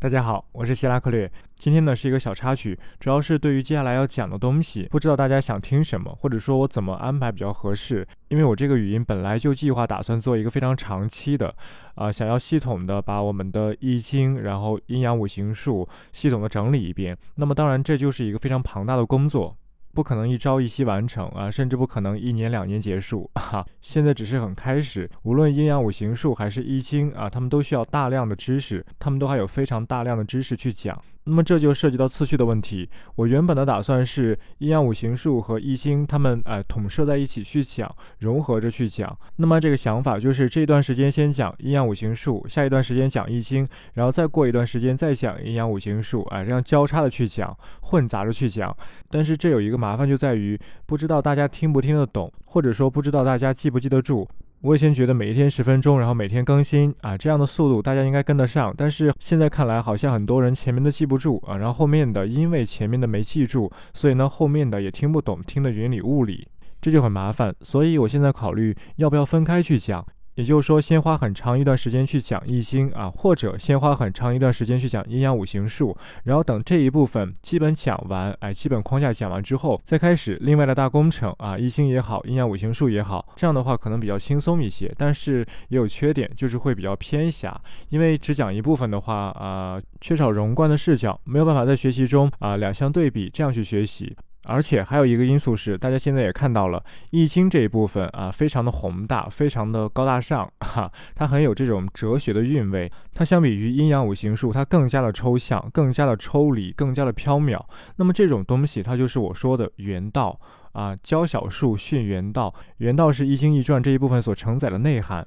[0.00, 1.28] 大家好，我是希拉克略。
[1.56, 8.06] 今天呢是一个小插曲，主要是对于接下来要讲的东西，不知道大家想听什么，或者说我怎么安排比较合适。
[8.28, 11.52] 因为我这个语音本来就计划打算做一个非常长期的，
[11.96, 17.18] 啊，想要系统的把我们的易经，然后阴阳五行术系统的整理一遍。
[17.34, 19.56] 那么当然这就是一个非常庞大的工作。
[19.98, 23.66] 不可能一朝一夕完成啊，甚至不可能一年两年结束 哈。
[23.82, 30.96] 现在只是很开始，无论阴阳五行术还是易经啊，他们都需要大量的知识，他们都还有非常大量的知识去讲。
[31.28, 32.88] 那么这就涉及到次序的问题。
[33.16, 39.14] 我原本的打算是阴阳五行术和易经，他们呃统摄在一起去讲，融合着去讲。
[39.36, 48.74] 那么这个想法就是这段时间先讲阴阳五行术，下一段时间讲易经，然后再过一段时间再讲阴阳五行术，啊，这样交叉的去讲，混杂着去讲。
[49.10, 54.26] 但是这有一个麻烦就在于，不知道大家听不听得懂，或者说不知道大家记不记得住。
[54.60, 58.74] 我以前觉得每一天十分钟，然后每天更新啊，这样的速度大家应该跟得上。
[58.76, 66.48] 但是现在看来，好像很多人前面都记不住啊，然后后面的因为前面的没记住，所以呢后面的也听不懂，听得云里雾里，
[66.80, 67.54] 这就很麻烦。
[67.60, 70.04] 所以我现在考虑要不要分开去讲。
[70.38, 94.16] 也就是说，先花很长一段时间去讲易经啊，或者先花很长一段时间去讲阴阳五行术，然后等这一部分基本讲完，哎，基本框架讲完之后，再开始另外的大工程啊，易经也好，阴阳五行术也好，这样的话可能比较轻松一些，但是也有缺点，就是会比较偏狭，因为只讲一部分的话啊，缺少宏观的视角，没有办法在学习中啊两相对比这样去学习。
[94.48, 102.90] 而且还有一个因素是，大家现在也看到了，易经这一部分啊，非常的宏大，非常的高大上，哈，它很有这种哲学的韵味。
[103.14, 107.60] 它相比于阴阳五行术，它更加的抽象，更加的抽离，更加的缥缈。
[107.96, 110.40] 那么这种东西，它就是我说的原道
[110.72, 112.54] 啊，教小术，训原道。
[112.78, 115.26] 原道是易经易传这一部分所承载的内涵，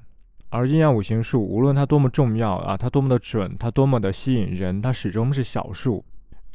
[0.49, 6.03] 而阴阳五行术，无论它多么重要啊，它多么的准，它多么的吸引人，它始终是小数。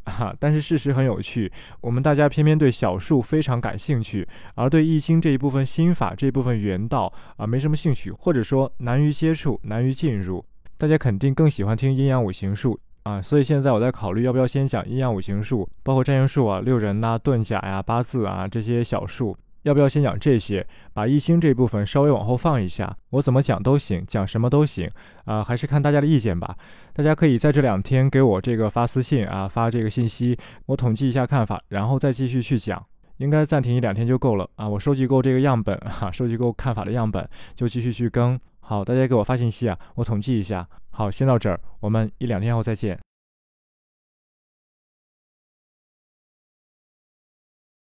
[0.07, 10.45] 哈， 但是事实很有趣，我们大家偏偏对小数非常感兴趣，而对易经这一部分心法这一部分原道啊没什么兴趣，或者说难于接触，难于进入。
[10.79, 19.37] 大家肯定更喜欢听阴阳五行术啊，所以现在我在考虑要不要先讲阴阳五行术，包括占星术啊、六壬呐、遁甲呀、八字啊这些小数。
[19.63, 22.97] 要不要先讲这些，把易经这一部分稍微往后放一下？
[23.11, 24.89] 我怎么讲都行，讲什么都行
[25.25, 26.57] 啊，还是看大家的意见吧。
[26.97, 30.35] 大家可以在这两天给我这个发私信啊，发这个信息，
[30.65, 32.83] 我统计一下看法，然后再继续去讲。
[33.19, 38.41] 应该暂停一两天就够了啊，我收集够这个样本哈，收集够看法的样本就继续去更。
[38.61, 40.67] 好，大家给我发信息啊，我统计一下。
[40.89, 42.99] 好，先到这儿，我们一两天后再见。